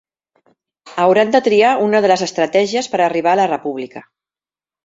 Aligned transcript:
Hauran 1.03 1.33
de 1.35 1.41
triar 1.49 1.75
una 1.89 2.01
de 2.05 2.11
les 2.13 2.23
estratègies 2.29 2.91
per 2.95 3.03
arribar 3.07 3.37
a 3.37 3.41
la 3.45 3.49
República 3.55 4.07